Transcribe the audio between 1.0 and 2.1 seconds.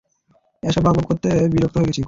করে বিরক্ত হয়ে গেছি।